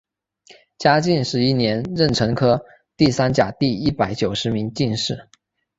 [0.79, 2.65] 嘉靖十一年壬辰科
[2.97, 5.29] 第三甲第一百九十名进士。